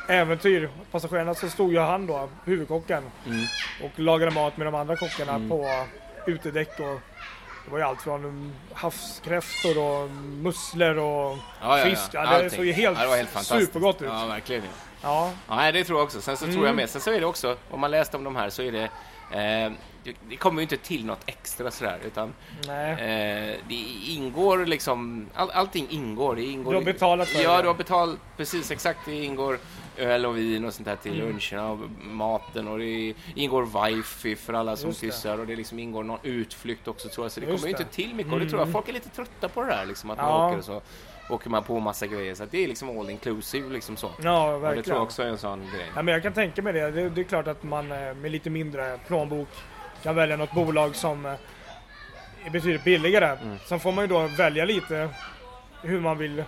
äventyr. 0.07 0.69
Passagerarna 0.91 1.35
så 1.35 1.49
stod 1.49 1.71
ju 1.73 1.79
han 1.79 2.07
då, 2.07 2.29
huvudkocken. 2.45 3.03
Mm. 3.25 3.45
Och 3.83 3.99
lagade 3.99 4.31
mat 4.31 4.57
med 4.57 4.67
de 4.67 4.75
andra 4.75 4.95
kockarna 4.95 5.33
Mm. 5.35 5.49
på 5.49 5.69
utedäck. 6.27 6.79
Och 6.79 6.99
det 7.65 7.71
var 7.71 7.77
ju 7.77 7.83
allt 7.83 8.01
från 8.01 8.53
havskräftor 8.73 9.77
och 9.77 10.09
musslor 10.41 10.97
och 10.97 11.05
Ja, 11.05 11.37
ja, 11.61 11.79
ja. 11.79 11.85
fisk. 11.85 12.09
Ja, 12.13 12.39
det 12.41 12.49
såg 12.49 12.65
ju 12.65 12.71
helt, 12.71 12.99
Ja, 13.01 13.15
helt 13.15 13.29
fantastiskt. 13.29 13.65
supergott 13.65 14.01
ut. 14.01 14.07
Ja, 14.11 14.25
verkligen. 14.25 14.63
Ja. 15.01 15.31
Ja, 15.47 15.65
Ja, 15.65 15.71
det 15.71 15.83
tror 15.83 15.99
jag 15.99 16.03
också. 16.05 16.21
Sen 16.21 16.37
så 16.37 16.43
tror 16.45 16.53
Mm. 16.55 16.65
jag 16.65 16.75
med. 16.75 16.89
Sen 16.89 17.01
så 17.01 17.11
är 17.11 17.19
det 17.19 17.25
också, 17.25 17.55
om 17.71 17.79
man 17.79 17.91
läst 17.91 18.15
om 18.15 18.23
de 18.23 18.35
här 18.35 18.49
så 18.49 18.61
är 18.61 18.71
det, 18.71 18.83
eh, 19.63 19.71
det, 20.29 20.35
kommer 20.35 20.59
ju 20.59 20.63
inte 20.63 20.77
till 20.77 21.05
något 21.05 21.19
extra 21.25 21.71
sådär, 21.71 21.99
utan 22.05 22.33
eh, 22.67 23.55
det 23.67 23.85
ingår 24.07 24.65
liksom, 24.65 25.27
all, 25.35 25.49
allting 25.51 25.87
ingår. 25.89 26.35
Det 26.35 26.43
ingår 26.43 26.71
Du 26.71 26.77
har 26.77 26.83
betalat 26.85 27.27
för 27.27 27.39
Ja, 27.43 27.55
det. 27.57 27.61
du 27.61 27.67
har 27.67 27.75
betalat, 27.75 28.15
precis 28.37 28.71
exakt. 28.71 28.99
Det 29.05 29.23
ingår 29.23 29.59
öl 29.97 30.25
och 30.25 30.37
vin 30.37 30.65
och 30.65 30.73
sånt 30.73 30.85
där 30.87 30.95
till 30.95 31.21
Mm. 31.21 31.27
luncherna 31.27 31.69
och 31.71 31.79
maten 32.03 32.67
och 32.67 32.79
det 32.79 33.13
ingår 33.35 33.85
wifi 33.85 34.35
för 34.35 34.53
alla 34.53 34.75
som 34.75 34.89
Just 34.89 35.01
det. 35.01 35.07
pyssar 35.07 35.39
och 35.39 35.47
det 35.47 35.55
liksom 35.55 35.79
ingår 35.79 36.03
någon 36.03 36.19
utflykt 36.23 36.87
också 36.87 37.09
tror 37.09 37.25
jag. 37.25 37.31
Så 37.31 37.39
det 37.39 37.45
Just 37.45 37.57
kommer 37.63 37.67
ju 37.71 37.77
det. 37.77 37.83
inte 37.83 37.95
till 37.95 38.15
mycket 38.15 38.33
och 38.33 38.39
det 38.39 38.45
tror 38.49 38.59
jag 38.59 38.67
Mm. 38.67 38.73
folk 38.73 38.89
är 38.89 38.93
lite 38.93 39.09
trötta 39.09 39.49
på 39.49 39.61
det 39.63 39.67
där 39.67 39.85
liksom, 39.85 40.09
att 40.09 40.17
man 40.17 40.25
Ja. 40.27 40.47
åker 40.47 40.57
och 40.57 40.63
så 40.65 40.81
åker 41.29 41.49
man 41.49 41.63
på 41.63 41.79
massa 41.79 42.07
grejer. 42.07 42.35
Så 42.35 42.43
att 42.43 42.51
det 42.51 42.63
är 42.63 42.67
liksom 42.67 42.99
all 42.99 43.09
inclusive 43.09 43.69
liksom 43.73 43.97
så. 43.97 44.11
Ja, 44.23 44.47
Och 44.47 44.53
det 44.53 44.59
tror 44.59 44.75
verkligen. 44.75 44.95
jag 44.97 45.03
också 45.03 45.23
är 45.23 45.27
en 45.27 45.37
sån 45.37 45.59
grej. 45.59 45.85
Ja, 45.95 46.01
men 46.01 46.13
jag 46.13 46.23
kan 46.23 46.33
tänka 46.33 46.61
mig 46.61 46.73
det. 46.73 46.91
det. 46.91 47.09
Det 47.09 47.21
är 47.21 47.25
klart 47.25 47.47
att 47.47 47.63
man 47.63 47.91
eh, 47.91 48.13
med 48.13 48.31
lite 48.31 48.49
mindre 48.49 48.99
plånbok 49.07 49.47
kan 50.03 50.15
välja 50.15 50.37
något 50.37 50.51
bolag 50.53 50.95
som 50.95 51.25
eh, 51.25 51.33
är 52.45 52.49
betydligt 52.49 52.83
billigare. 52.83 53.37
Mm. 53.41 53.57
Sen 53.65 53.79
får 53.79 53.91
man 53.91 54.03
ju 54.03 54.07
då 54.07 54.27
välja 54.37 54.65
lite 54.65 55.09
hur 55.81 55.99
man 55.99 56.17
vill 56.17 56.43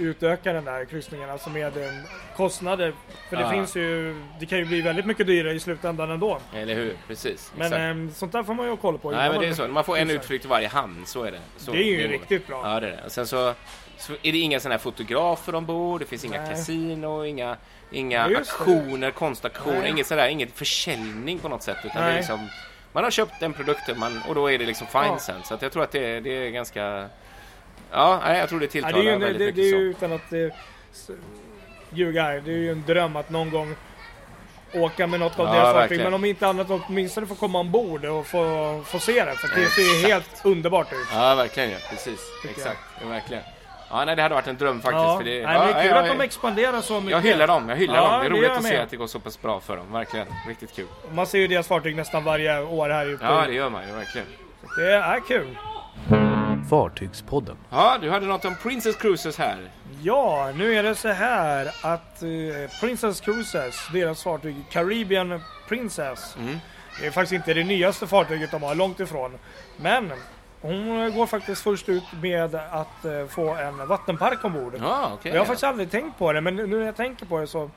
utöka 0.00 0.52
den 0.52 0.64
där 0.64 0.84
kryssningen, 0.84 1.30
alltså 1.30 1.50
med 1.50 1.76
eh, 1.76 1.92
kostnader. 2.36 2.92
För 3.28 3.36
det 3.36 3.42
Ja. 3.42 3.50
finns 3.50 3.76
ju, 3.76 4.22
det 4.40 4.46
kan 4.46 4.58
ju 4.58 4.64
bli 4.64 4.80
väldigt 4.80 5.06
mycket 5.06 5.26
dyrare 5.26 5.52
i 5.54 5.60
slutändan 5.60 6.10
ändå. 6.10 6.38
Eller 6.54 6.74
hur? 6.74 6.96
Precis. 7.08 7.52
Men 7.56 7.66
Exakt. 7.66 7.80
eh, 8.12 8.14
sånt 8.18 8.32
där 8.32 8.42
får 8.42 8.54
man 8.54 8.66
ju 8.66 8.70
ha 8.72 8.76
koll 8.76 8.98
på. 8.98 9.10
Nej, 9.10 9.18
innan 9.20 9.30
men 9.32 9.40
det 9.40 9.46
är 9.46 9.48
man- 9.48 9.56
så. 9.56 9.68
Man 9.68 9.84
får 9.84 9.96
en 9.98 10.10
utflykt 10.10 10.44
i 10.44 10.48
varje 10.48 10.68
hamn, 10.68 11.02
så 11.06 11.22
är 11.24 11.32
det. 11.32 11.40
Så, 11.56 11.70
Det 11.72 11.78
är 11.78 11.84
ju 11.84 12.08
riktigt 12.08 12.46
bra. 12.46 12.60
Ja, 12.74 12.80
det 12.80 12.86
är 12.86 12.90
det. 12.90 13.02
Och 13.04 13.12
sen 13.12 13.26
så, 13.26 13.54
så 13.96 14.12
är 14.22 14.32
det 14.32 14.38
inga 14.38 14.60
sådana 14.60 14.72
här 14.74 14.78
fotografer 14.82 15.54
ombord, 15.54 16.00
det 16.00 16.06
finns 16.06 16.24
inga 16.24 16.40
Nej. 16.42 16.50
kasino, 16.50 17.24
inga, 17.24 17.56
inga 17.90 18.16
Ja, 18.18 18.28
just 18.28 18.50
det. 18.50 18.54
aktioner, 18.56 19.10
konstaktioner, 19.10 19.80
Nej. 19.80 19.90
inget 19.90 20.06
sådär, 20.06 20.28
inget 20.28 20.52
försäljning 20.52 21.38
på 21.38 21.48
något 21.48 21.62
sätt. 21.62 21.76
Utan 21.84 21.96
det 21.96 22.02
är 22.02 22.06
Nej. 22.12 22.16
liksom, 22.16 22.48
man 22.92 23.04
har 23.04 23.10
köpt 23.10 23.40
den 23.40 23.52
produkten 23.52 23.98
man, 23.98 24.20
och 24.28 24.34
då 24.34 24.50
är 24.50 24.58
det 24.58 24.66
liksom 24.66 24.86
fine 24.86 25.02
Ja. 25.04 25.18
sen. 25.18 25.42
Så 25.44 25.54
att 25.54 25.62
jag 25.62 25.72
tror 25.72 25.82
att 25.82 25.92
det, 25.92 26.20
det 26.20 26.30
är 26.46 26.50
ganska... 26.50 27.08
Ja, 27.92 28.20
nej, 28.24 28.38
jag 28.38 28.48
tror 28.48 28.58
det 28.60 28.64
Ja, 28.64 28.70
tilltalar 28.70 28.98
det 28.98 29.10
är 29.10 29.12
ju, 29.12 29.18
väldigt 29.18 29.38
det, 29.38 29.44
mycket 29.44 29.56
det 29.56 29.62
är 29.62 29.80
ju 29.80 29.90
utan 29.90 30.12
att 30.12 30.32
eh, 30.32 30.56
ljuga 31.90 32.22
här, 32.22 32.42
det 32.44 32.50
är 32.52 32.56
ju 32.56 32.70
en 32.72 32.84
dröm 32.86 33.16
att 33.16 33.30
någon 33.30 33.50
gång 33.50 33.74
åka 34.74 35.06
med 35.06 35.20
något 35.20 35.38
av 35.38 35.46
Ja, 35.46 35.52
deras 35.52 35.72
fartyg. 35.72 35.98
Men 36.04 36.14
om 36.14 36.24
inte 36.24 36.46
annat 36.46 36.66
åtminstone 36.70 37.26
få 37.26 37.34
komma 37.34 37.58
ombord 37.60 38.04
och 38.04 38.26
få, 38.26 38.82
få 38.86 38.98
se 38.98 39.24
det. 39.24 39.34
För 39.34 39.60
det 39.60 39.66
ser 39.66 39.82
ju 39.82 40.06
helt 40.12 40.40
underbart 40.44 40.92
ut. 40.92 41.08
Ja, 41.14 41.34
verkligen 41.34 41.70
ja. 41.70 41.76
Precis. 41.90 42.20
Tycker 42.42 42.54
Exakt. 42.54 42.80
Ja, 43.02 43.08
verkligen. 43.08 43.42
Ja, 43.90 44.04
nej, 44.04 44.16
det 44.16 44.22
hade 44.22 44.34
varit 44.34 44.46
en 44.46 44.56
dröm 44.56 44.80
faktiskt. 44.80 45.02
Ja, 45.04 45.16
för 45.18 45.24
det, 45.24 45.46
nej, 45.46 45.54
ja, 45.54 45.64
det 45.64 45.72
är 45.72 45.82
kul 45.82 45.90
ja, 45.90 45.98
att 45.98 46.06
ja, 46.06 46.12
de 46.12 46.20
expanderar 46.20 46.80
så 46.80 47.00
mycket. 47.00 47.10
Jag 47.10 47.20
hyllar 47.20 47.46
dem, 47.46 47.68
jag 47.68 47.76
hyllar 47.76 47.94
Ja, 47.96 48.10
dem. 48.10 48.20
Det 48.20 48.26
är 48.26 48.30
roligt 48.30 48.50
att 48.50 48.64
se 48.64 48.76
att 48.76 48.90
det 48.90 48.96
går 48.96 49.06
så 49.06 49.18
pass 49.20 49.42
bra 49.42 49.60
för 49.60 49.76
dem. 49.76 49.92
Verkligen. 49.92 50.26
Riktigt 50.48 50.76
kul. 50.76 50.86
Man 51.12 51.26
ser 51.26 51.38
ju 51.38 51.46
deras 51.46 51.68
fartyg 51.68 51.96
nästan 51.96 52.24
varje 52.24 52.62
år 52.62 52.88
här 52.88 53.06
ute. 53.06 53.24
Ja, 53.24 53.44
det 53.46 53.54
gör 53.54 53.70
man 53.70 53.86
ju 53.88 53.94
verkligen. 53.94 54.26
Det 54.76 54.92
är 54.92 55.20
kul. 55.20 55.56
Fartygspodden. 56.68 57.56
Ja, 57.70 57.98
du 58.00 58.10
hade 58.10 58.26
något 58.26 58.44
om 58.44 58.54
Princess 58.62 58.96
Cruises 58.96 59.38
här. 59.38 59.58
Ja, 60.02 60.52
nu 60.56 60.74
är 60.74 60.82
det 60.82 60.94
så 60.94 61.08
här 61.08 61.66
att 61.82 62.22
eh, 62.22 62.80
Princess 62.80 63.20
Cruises, 63.20 63.88
deras 63.92 64.22
fartyg 64.22 64.56
Caribbean 64.70 65.40
Princess, 65.68 66.36
Mm. 66.38 66.58
det 67.00 67.06
är 67.06 67.10
faktiskt 67.10 67.32
inte 67.32 67.54
det 67.54 67.64
nyaste 67.64 68.06
fartyget 68.06 68.50
de 68.50 68.62
har, 68.62 68.74
långt 68.74 69.00
ifrån. 69.00 69.32
Men 69.76 70.12
hon 70.60 71.12
går 71.14 71.26
faktiskt 71.26 71.62
först 71.62 71.88
ut 71.88 72.04
med 72.22 72.54
att 72.54 73.04
eh, 73.04 73.26
få 73.28 73.54
en 73.54 73.86
vattenpark 73.88 74.44
ombord. 74.44 74.74
Ja, 74.80 75.10
okej. 75.14 75.32
Jag 75.32 75.40
har 75.40 75.46
faktiskt 75.46 75.64
aldrig 75.64 75.90
tänkt 75.90 76.18
på 76.18 76.32
det, 76.32 76.40
men 76.40 76.56
nu 76.56 76.66
när 76.66 76.86
jag 76.86 76.96
tänker 76.96 77.26
på 77.26 77.38
det 77.38 77.46
så 77.46 77.70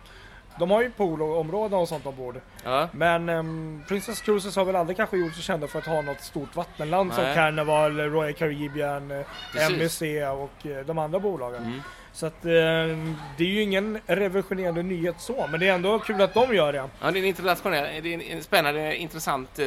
de 0.59 0.71
har 0.71 0.81
ju 0.81 0.91
poolområden 0.91 1.79
och 1.79 1.87
sånt 1.87 2.05
ombord. 2.05 2.41
Ja. 2.63 2.87
Men 2.91 3.29
ehm, 3.29 3.83
Princess 3.87 4.21
Cruises 4.21 4.55
har 4.55 4.65
väl 4.65 4.75
aldrig 4.75 4.97
kanske 4.97 5.17
gjort 5.17 5.33
sig 5.33 5.43
kända 5.43 5.67
för 5.67 5.79
att 5.79 5.85
ha 5.85 6.01
något 6.01 6.21
stort 6.21 6.55
vattenland 6.55 7.13
som 7.13 7.23
Nej. 7.23 7.35
Carnival, 7.35 7.97
Royal 7.99 8.33
Caribbean, 8.33 9.11
eh, 9.11 9.21
Precis. 9.53 9.69
MSC 9.77 10.01
och 10.27 10.65
eh, 10.67 10.85
de 10.85 10.97
andra 10.97 11.19
bolagen. 11.19 11.63
Mm. 11.63 11.81
Så 12.13 12.25
att 12.25 12.45
eh, 12.45 12.51
det 12.51 13.39
är 13.39 13.47
ju 13.47 13.61
ingen 13.61 13.99
revolutionerande 14.05 14.83
nyhet 14.83 15.15
så, 15.21 15.47
men 15.51 15.59
det 15.59 15.67
är 15.69 15.73
ändå 15.73 15.99
kul 15.99 16.21
att 16.21 16.33
de 16.33 16.55
gör 16.55 16.73
det. 16.73 16.89
Ja, 17.01 17.11
det 17.11 17.19
är 17.19 17.21
en 17.21 17.27
internationell, 17.27 18.03
det 18.03 18.13
är 18.13 18.21
en- 18.35 18.43
spännande, 18.43 18.95
intressant 18.97 19.59
eh, 19.59 19.65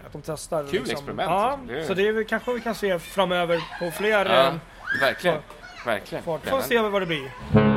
att 0.06 0.12
de 0.12 0.22
testar. 0.22 0.64
Kul 0.70 0.90
experiment, 0.90 1.30
Ja, 1.30 1.58
det 1.68 1.84
så 1.84 1.94
det 1.94 2.08
är, 2.08 2.24
kanske 2.24 2.52
vi 2.52 2.60
kan 2.60 2.74
se 2.74 2.98
framöver 2.98 3.60
på 3.78 3.90
fler 3.90 4.26
Ja, 4.26 4.48
uh, 4.48 4.54
verkligen. 5.00 5.38
Verkligen. 5.86 6.24
fartyg. 6.24 6.50
Får 6.50 6.60
se 6.60 6.78
vad 6.78 7.02
det 7.02 7.06
blir. 7.06 7.73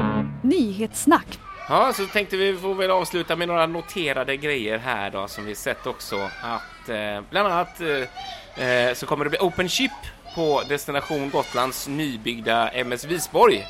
Nyhetssnack. 0.48 1.40
Ja, 1.70 1.94
så 1.94 2.06
tänkte 2.06 2.38
vi 2.38 2.58
får 2.58 2.76
väl 2.76 2.92
avsluta 2.92 3.36
med 3.36 3.48
några 3.48 3.66
noterade 3.66 4.38
grejer 4.38 4.78
här 4.78 5.10
då 5.10 5.28
som 5.28 5.46
vi 5.46 5.56
sett 5.56 5.88
också 5.88 6.16
att 6.42 6.90
eh, 6.90 7.22
bland 7.30 7.48
annat 7.48 7.82
eh, 7.82 8.68
eh, 8.68 8.94
så 8.94 9.06
kommer 9.06 9.24
det 9.26 9.30
bli 9.30 9.40
Open 9.40 9.70
Ship 9.70 9.92
på 10.36 10.64
Destination 10.70 11.30
Gotlands 11.30 11.88
nybyggda 11.88 12.70
MS 12.70 13.06
Visborg 13.06 13.66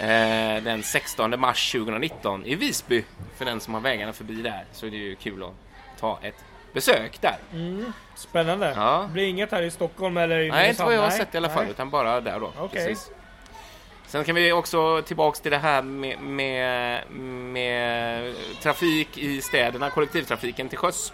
eh, 0.00 0.62
den 0.62 0.82
16 0.82 1.40
mars 1.40 1.72
2019 1.72 2.44
i 2.44 2.54
Visby. 2.54 3.04
För 3.36 3.44
den 3.44 3.60
som 3.60 3.74
har 3.74 3.80
vägarna 3.80 4.12
förbi 4.12 4.34
där 4.42 4.64
så 4.72 4.86
är 4.86 4.90
det 4.90 4.96
ju 4.96 5.14
kul 5.14 5.42
att 5.42 5.54
ta 6.00 6.18
ett 6.22 6.44
besök 6.72 7.20
där. 7.20 7.36
Spännande. 8.14 8.72
Ja. 8.76 9.04
Det 9.06 9.12
blir 9.12 9.28
inget 9.28 9.52
här 9.52 9.62
i 9.62 9.70
Stockholm 9.70 10.16
eller 10.16 10.38
i 10.38 10.50
Nej, 10.50 10.70
inte 10.70 10.84
vad 10.84 10.94
jag 10.94 11.02
har 11.02 11.10
sett 11.10 11.34
i 11.34 11.36
alla 11.36 11.48
fall, 11.48 11.62
nej. 11.62 11.70
utan 11.70 11.90
bara 11.90 12.20
där 12.20 12.40
då. 12.40 12.52
Okej. 12.58 12.86
Precis. 12.86 13.10
Sen 14.06 14.24
kan 14.24 14.34
vi 14.34 14.52
också 14.52 15.02
tillbaks 15.02 15.40
till 15.40 15.50
det 15.50 15.58
här 15.58 15.82
med, 15.82 16.18
med, 16.20 17.02
med 17.52 18.34
trafik 18.62 19.18
i 19.18 19.40
städerna, 19.42 19.90
kollektivtrafiken 19.90 20.68
till 20.68 20.78
sjöss. 20.78 21.12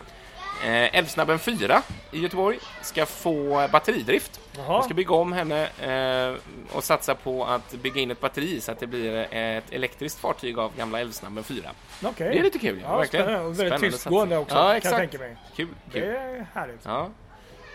Eh, 0.65 0.97
Älvsnabben 0.99 1.39
4 1.39 1.83
i 2.11 2.21
Göteborg 2.21 2.59
ska 2.83 3.07
få 3.07 3.69
batteridrift. 3.73 4.41
Jaha. 4.57 4.69
Man 4.69 4.83
ska 4.83 4.95
bygga 4.95 5.15
om 5.15 5.33
henne 5.33 5.69
eh, 5.83 6.37
och 6.77 6.85
satsa 6.85 7.15
på 7.15 7.45
att 7.45 7.73
bygga 7.73 8.01
in 8.01 8.11
ett 8.11 8.21
batteri 8.21 8.61
så 8.61 8.73
att 8.73 8.81
det 8.81 8.87
blir 8.87 9.27
ett 9.35 9.65
elektriskt 9.73 10.21
fartyg 10.21 10.59
av 10.59 10.77
gamla 10.77 11.01
Älvsnabben 11.01 11.45
4. 11.45 11.71
Okej. 12.05 12.29
Det 12.33 12.39
är 12.39 12.43
lite 12.43 12.59
kul, 12.59 12.81
Ja, 12.85 12.97
verkligen. 12.97 13.25
spännande. 13.27 13.49
Och 13.49 13.61
väldigt 13.61 13.81
tystgående 13.93 14.37
också, 14.39 14.55
Ja, 14.57 14.61
kan 14.61 14.69
jag 14.69 14.77
exakt. 14.77 14.97
tänka 14.97 15.19
mig. 15.19 15.37
Kul, 15.57 15.69
Det 15.93 16.01
kul. 16.01 16.09
är 16.09 16.47
härligt. 16.55 16.81
Ja. 16.85 17.11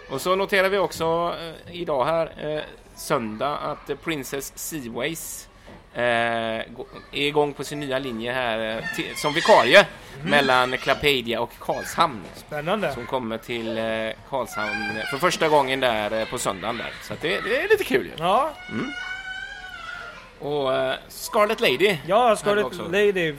Och 0.10 0.22
så 0.22 0.36
noterar 0.36 0.70
vi 0.70 0.78
också 0.78 1.36
eh, 1.42 1.76
idag 1.82 2.06
här, 2.06 2.56
eh, 2.56 2.62
söndag, 2.96 3.58
att 3.58 3.90
eh, 3.90 3.96
Princess 3.96 4.54
Seaways 4.56 5.48
eh, 5.94 6.04
är 6.04 6.66
igång 7.12 7.54
på 7.54 7.64
sin 7.64 7.80
nya 7.80 8.00
linje 8.00 8.32
här 8.34 8.78
eh, 8.78 8.84
till, 8.96 9.16
som 9.16 9.34
vikarie 9.34 9.86
Mhm. 10.22 10.30
mellan 10.30 10.78
Klapedia 10.78 11.42
och 11.42 11.52
Karlshamn. 11.60 12.22
Spännande. 12.36 12.94
Som 12.94 13.06
kommer 13.06 13.38
till 13.38 13.78
eh, 13.78 13.84
Karlshamn 14.30 15.02
för 15.12 15.18
första 15.18 15.50
gången 15.50 15.80
där 15.80 16.26
på 16.26 16.38
söndagen 16.38 16.78
där. 16.78 16.92
Så 17.04 17.14
det, 17.22 17.40
det 17.42 17.62
är 17.62 17.70
lite 17.70 17.84
kul 17.84 18.06
ju. 18.06 18.12
Ja, 18.18 18.52
Och 20.40 20.74
eh, 20.76 20.96
Scarlet 21.08 21.60
Lady. 21.62 21.98
ja 22.08 22.36
Scarlet. 22.36 22.74
Lady. 22.92 23.36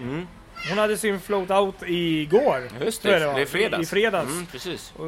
Mm. 0.00 0.26
Hon 0.68 0.78
hade 0.78 0.96
sin 0.96 1.20
float 1.20 1.50
out 1.50 1.74
igår. 1.86 2.68
Just 2.84 3.02
det, 3.02 3.18
det, 3.18 3.26
var. 3.26 3.40
är 3.40 3.46
fredags. 3.46 3.82
I 3.82 3.86
fredags. 3.86 4.30
Mm, 4.32 4.46
precis. 4.46 4.92
Och 4.96 5.06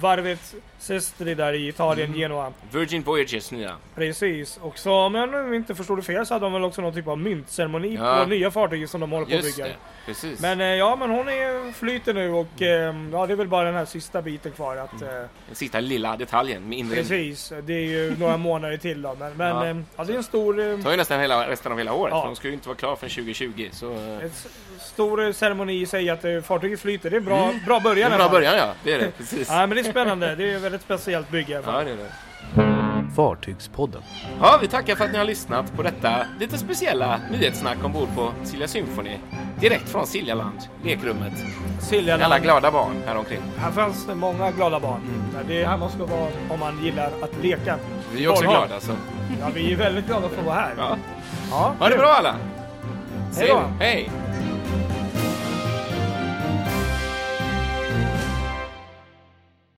varvet 0.00 0.54
Sestri 0.84 1.34
där 1.34 1.52
i 1.52 1.68
Italien, 1.68 2.08
Mm. 2.08 2.20
Genoa. 2.20 2.52
Virgin 2.72 3.02
Voyages 3.02 3.52
nya. 3.52 3.72
Precis. 3.94 4.58
Och 4.62 4.78
så 4.78 4.92
om 4.92 5.14
jag 5.14 5.28
nu 5.30 5.56
inte 5.56 5.74
förstod 5.74 5.98
det 5.98 6.02
fel 6.02 6.26
så 6.26 6.34
hade 6.34 6.46
de 6.46 6.52
väl 6.52 6.64
också 6.64 6.82
någon 6.82 6.94
typ 6.94 7.08
av 7.08 7.18
myntceremoni 7.18 7.94
Ja. 7.94 8.20
på 8.24 8.30
nya 8.30 8.50
fartyget 8.50 8.90
som 8.90 9.00
de 9.00 9.10
håller 9.12 9.26
på 9.26 9.34
att 9.36 9.42
bygga. 9.42 9.64
det, 9.64 9.74
precis. 10.06 10.40
Men 10.40 10.60
eh, 10.60 10.66
ja, 10.66 10.96
men 10.96 11.10
hon 11.10 11.28
är 11.28 11.72
flyter 11.72 12.14
nu 12.14 12.30
och 12.30 12.62
eh, 12.62 12.94
ja, 13.12 13.26
det 13.26 13.32
är 13.32 13.36
väl 13.36 13.48
bara 13.48 13.64
den 13.64 13.74
här 13.74 13.84
sista 13.84 14.22
biten 14.22 14.52
kvar 14.52 14.76
att 14.76 14.92
Mm. 15.02 15.14
eh, 15.14 15.20
Den 15.46 15.54
sista 15.54 15.80
lilla 15.80 16.16
detaljen 16.16 16.68
med 16.68 16.78
inredning. 16.78 17.04
Precis, 17.08 17.52
det 17.62 17.72
är 17.74 17.80
ju 17.84 18.16
några 18.18 18.36
månader 18.36 18.76
till 18.76 19.02
då. 19.02 19.16
Men, 19.18 19.32
men 19.36 19.48
Ja. 19.56 19.66
eh, 19.66 19.76
ja, 19.96 20.04
det 20.04 20.12
är 20.12 20.16
en 20.16 20.22
stor, 20.24 20.60
eh, 20.60 20.76
Det 20.76 20.82
tar 20.82 20.90
ju 20.90 20.96
nästan 20.96 21.20
hela, 21.20 21.48
resten 21.50 21.72
av 21.72 21.78
hela 21.78 21.92
året, 21.92 22.12
Ja. 22.14 22.20
för 22.20 22.26
de 22.28 22.36
ska 22.36 22.48
ju 22.48 22.54
inte 22.54 22.68
vara 22.68 22.76
klara 22.78 22.96
förrän 22.96 23.10
2020. 23.10 23.68
Så... 23.72 23.92
eh, 23.92 24.24
ett 24.24 24.46
stor 24.80 25.32
ceremoni 25.32 25.80
i 25.80 25.86
sig 25.86 26.10
att 26.10 26.24
eh, 26.24 26.40
fartyget 26.40 26.80
flyter. 26.80 27.10
Det 27.10 27.16
är 27.16 27.20
bra, 27.20 27.44
Mm. 27.48 27.64
bra 27.66 27.78
Det 27.78 27.82
början. 27.84 28.12
är 28.12 28.18
i 28.18 28.22
en 28.22 28.28
bra 28.28 28.38
början, 28.38 28.56
ja. 28.56 28.74
Det 28.84 28.92
är 28.92 28.98
det, 28.98 29.10
precis. 29.18 29.48
Ja, 29.48 29.66
men 29.66 29.70
det 29.70 29.80
är 29.80 29.90
spännande. 29.90 30.34
Det 30.34 30.50
är 30.52 30.73
ett 30.73 30.73
väldigt 30.74 30.84
speciellt 30.84 31.30
bygge. 31.30 31.52
i 31.52 31.56
alla 31.56 31.64
fall. 31.64 31.74
Ja, 31.74 31.84
det 31.84 31.90
är 31.90 31.96
det. 31.96 33.14
Fartygspodden. 33.16 34.02
Ja, 34.40 34.58
vi 34.62 34.68
tackar 34.68 34.96
för 34.96 35.04
att 35.04 35.12
ni 35.12 35.18
har 35.18 35.24
lyssnat 35.24 35.76
på 35.76 35.82
detta 35.82 36.26
lite 36.40 36.58
speciella 36.58 37.20
nyhetssnack 37.30 37.84
ombord 37.84 38.08
på 38.16 38.32
Silja 38.44 38.68
Symphony. 38.68 39.16
Direkt 39.60 39.88
från 39.88 40.06
Siljaland, 40.06 40.58
lekrummet. 40.84 41.32
Silja, 41.80 42.24
Alla 42.24 42.38
glada 42.38 42.70
barn 42.70 43.02
här 43.06 43.16
omkring. 43.16 43.40
Här 43.56 43.70
fanns 43.70 44.06
det 44.06 44.14
många 44.14 44.50
glada 44.50 44.80
barn. 44.80 45.00
Mm. 45.34 45.46
Det 45.48 45.62
är 45.62 45.66
här 45.66 45.76
man 45.76 45.90
ska 45.90 46.06
vara 46.06 46.28
om 46.50 46.60
man 46.60 46.84
gillar 46.84 47.10
att 47.22 47.42
leka. 47.42 47.76
Vi 48.14 48.24
är 48.24 48.28
också 48.28 48.44
Barnhav. 48.44 48.66
glada. 48.66 48.80
Så. 48.80 48.92
Ja, 49.40 49.46
vi 49.54 49.72
är 49.72 49.76
väldigt 49.76 50.06
glada 50.06 50.28
för 50.28 50.38
att 50.40 50.46
vara 50.46 50.54
här. 50.56 50.74
Ja. 50.78 50.96
Ja, 51.50 51.74
Ha 51.78 51.88
det 51.88 51.96
bra 51.98 52.08
alla! 52.08 52.34
Hej 53.36 53.48
då. 53.48 53.62
Hej! 53.80 54.10